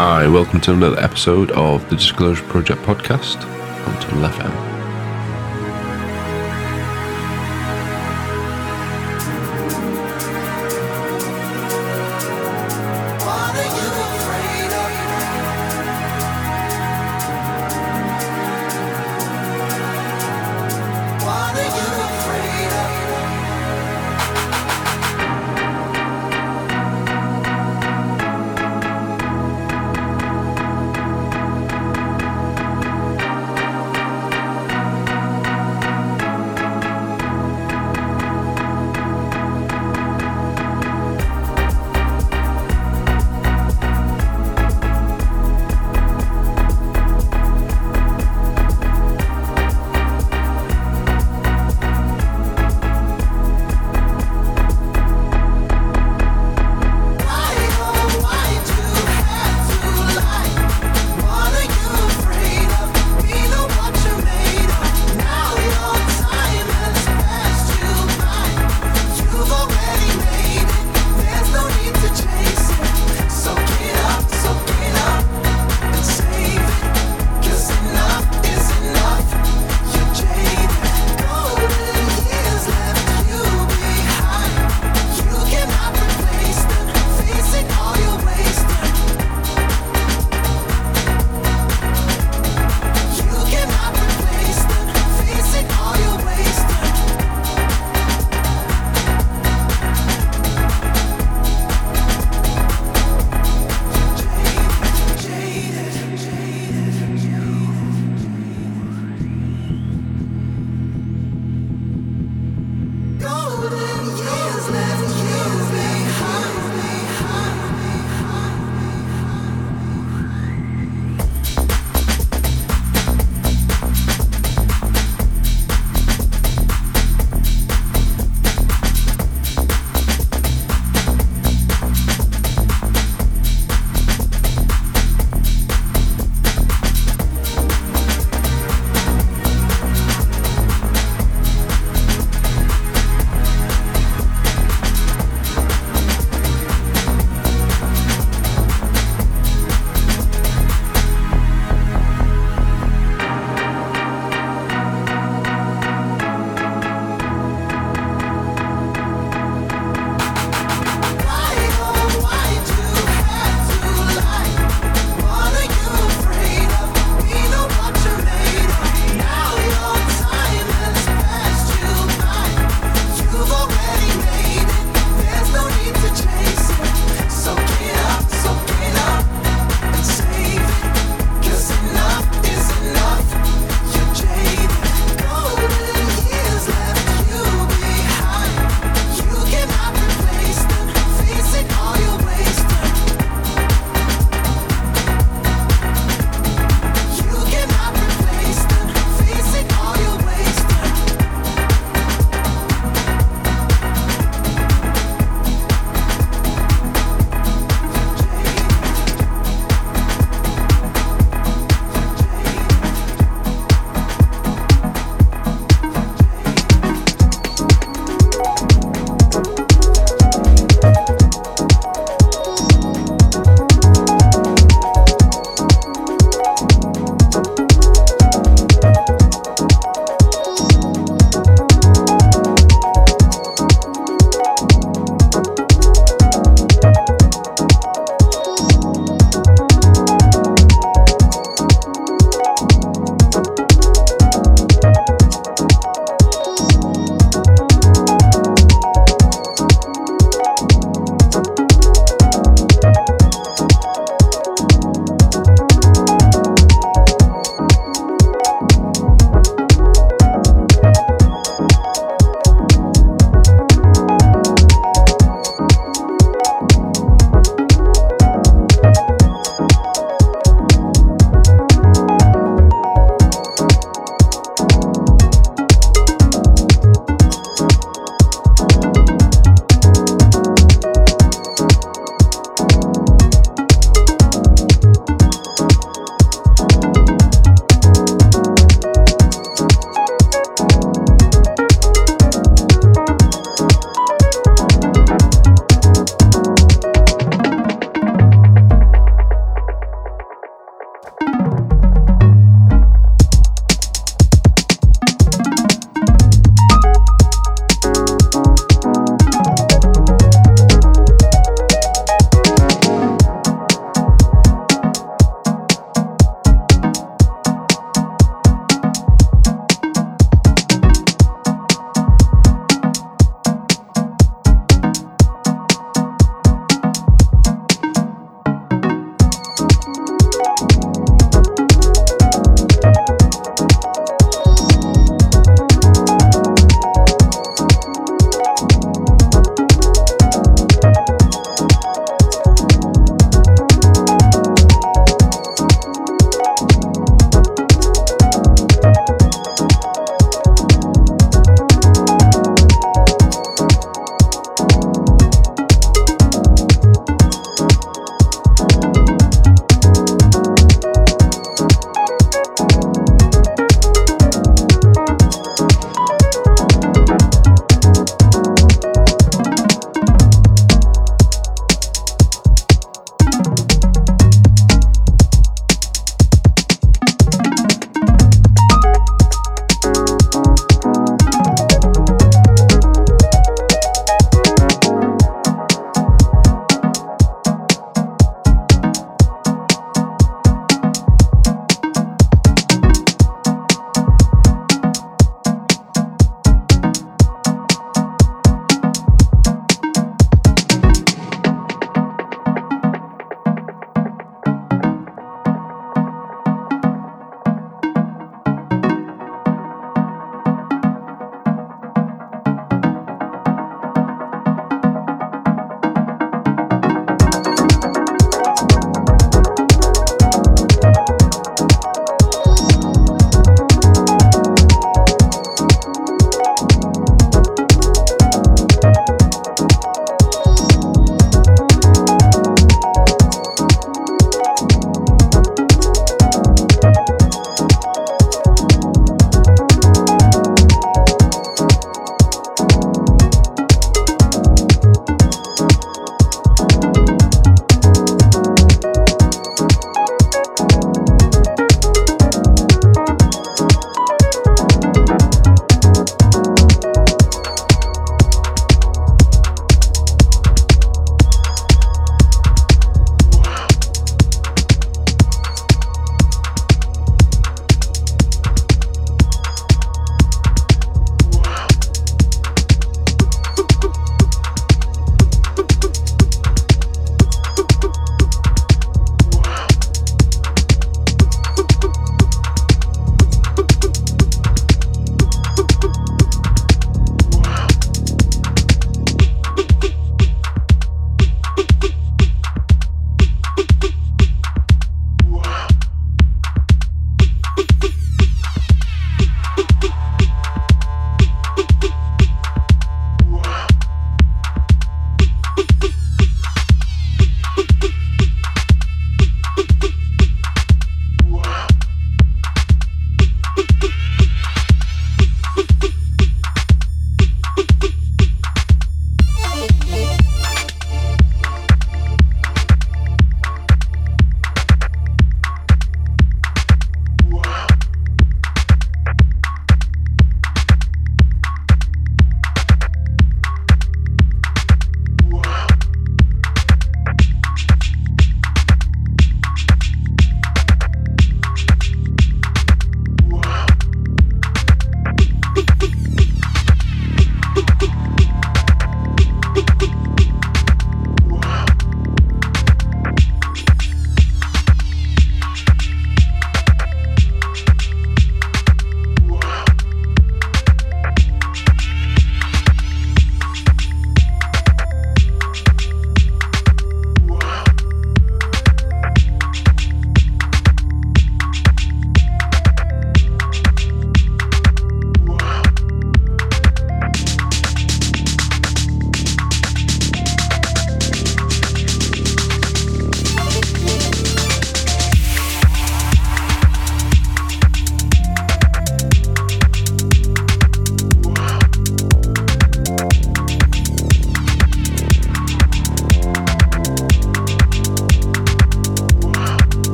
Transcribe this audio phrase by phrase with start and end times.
[0.00, 3.44] Hi, welcome to another episode of the Disclosure Project podcast
[3.84, 4.77] on Tunnel FM.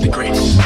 [0.00, 0.56] The greatest.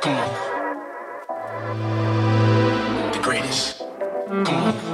[0.00, 0.28] Come on.
[3.12, 3.78] The greatest.
[3.78, 4.85] Come on.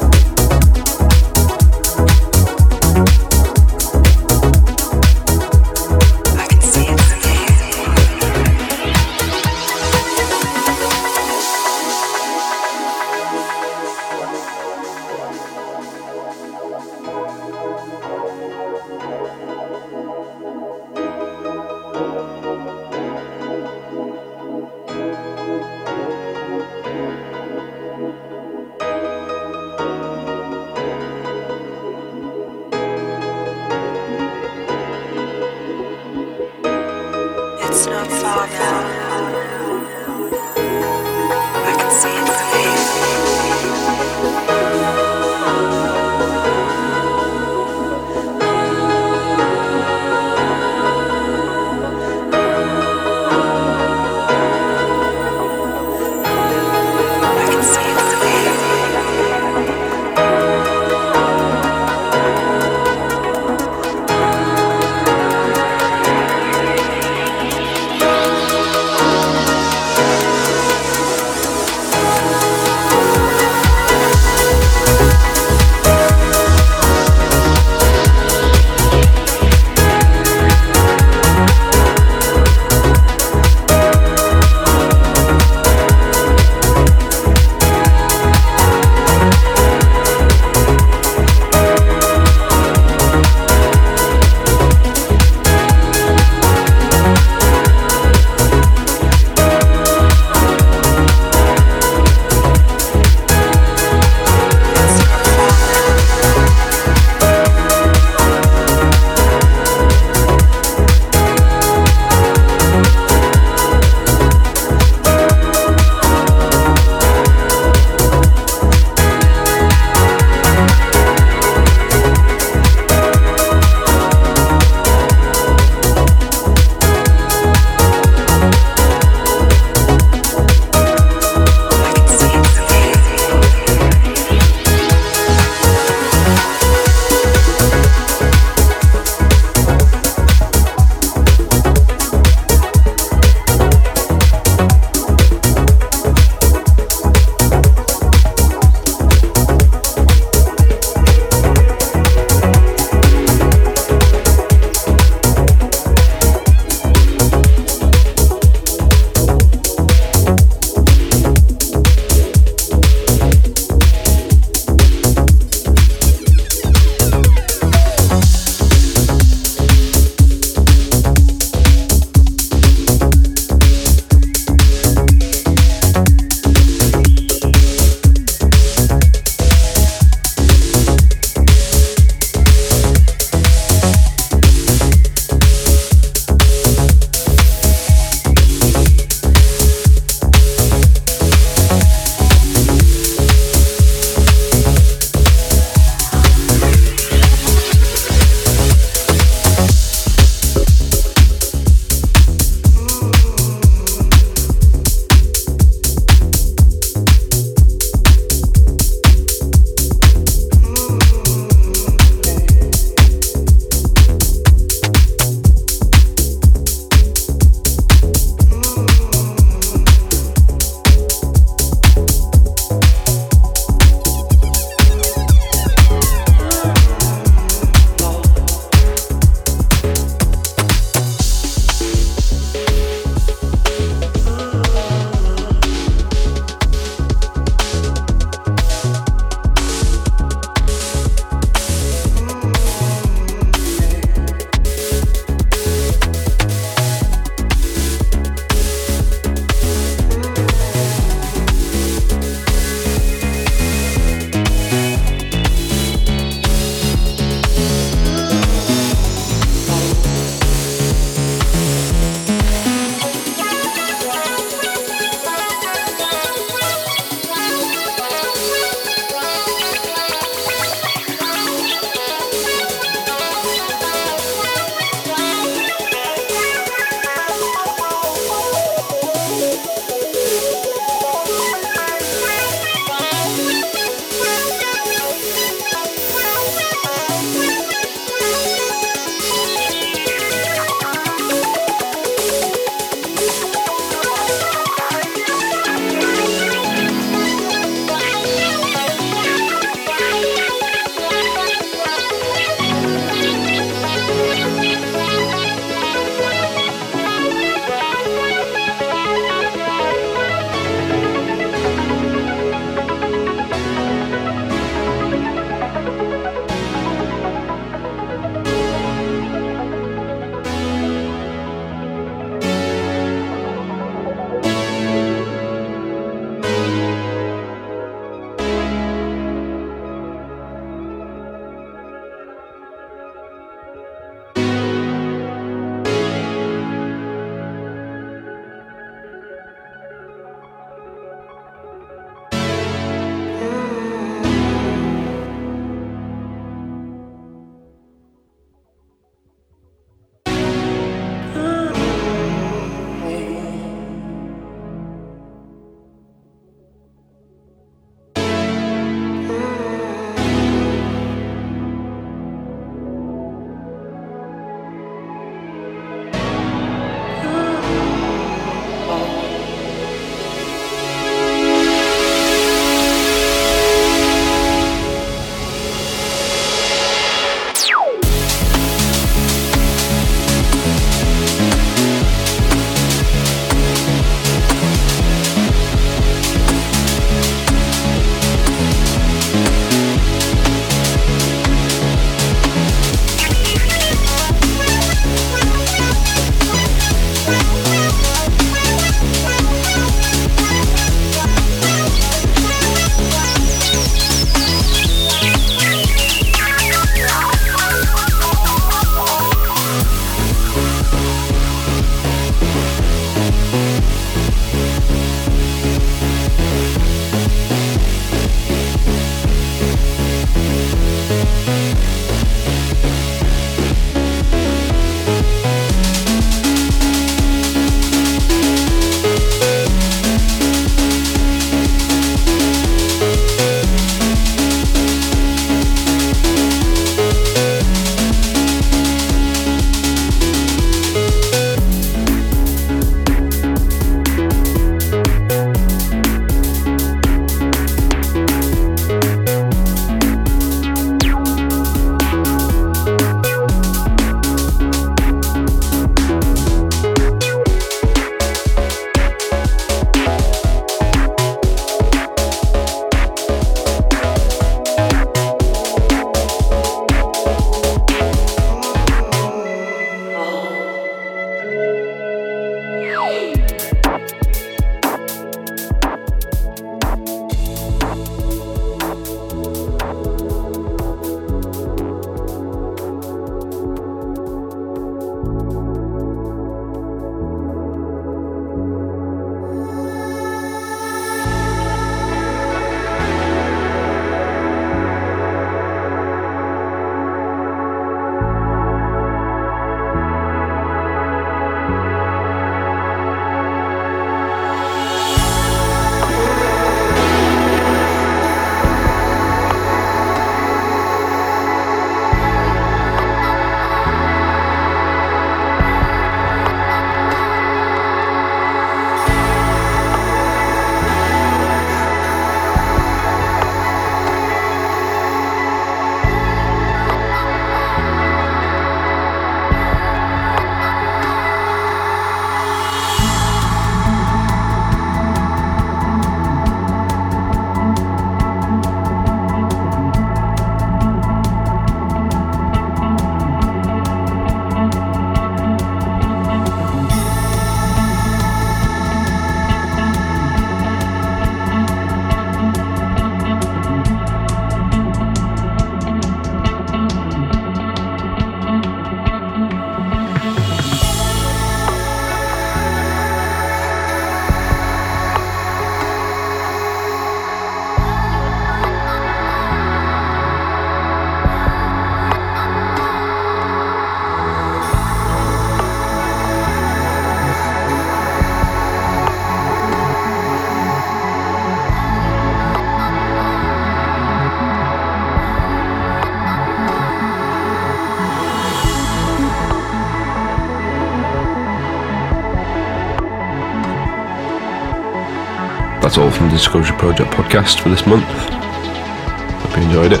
[596.08, 598.02] All from the Disclosure Project podcast for this month.
[598.02, 600.00] Hope you enjoyed it.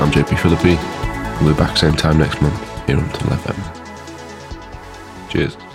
[0.00, 0.80] I'm JP Phillippe.
[1.42, 5.28] We'll be back same time next month here on Tunnel FM.
[5.28, 5.65] Cheers.